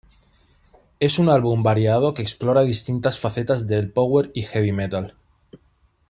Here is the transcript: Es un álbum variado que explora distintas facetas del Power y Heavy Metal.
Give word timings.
Es 0.99 1.19
un 1.19 1.29
álbum 1.29 1.61
variado 1.61 2.15
que 2.15 2.23
explora 2.23 2.63
distintas 2.63 3.19
facetas 3.19 3.67
del 3.67 3.91
Power 3.91 4.31
y 4.33 4.41
Heavy 4.41 4.71
Metal. 4.71 5.15